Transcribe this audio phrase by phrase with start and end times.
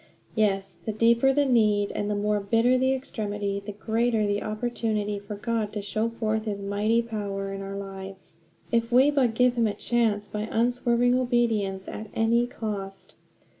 [0.33, 5.19] Yes, the deeper the need, and the more bitter the extremity, the greater the opportunity
[5.19, 8.37] for God to show forth his mighty power in our lives,
[8.71, 13.13] if we but give him a chance by unswerving obedience at any cost.